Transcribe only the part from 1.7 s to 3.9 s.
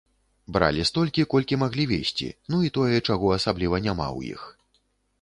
везці, ну і тое, чаго асабліва